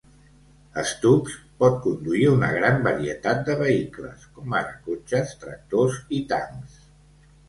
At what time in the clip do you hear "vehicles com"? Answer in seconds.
3.59-4.55